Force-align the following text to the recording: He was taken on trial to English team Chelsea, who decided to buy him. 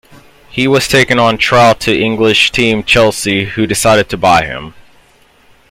He 0.49 0.67
was 0.67 0.87
taken 0.87 1.19
on 1.19 1.37
trial 1.37 1.75
to 1.75 1.95
English 1.95 2.49
team 2.51 2.81
Chelsea, 2.83 3.45
who 3.45 3.67
decided 3.67 4.09
to 4.09 4.17
buy 4.17 4.47
him. 4.47 4.73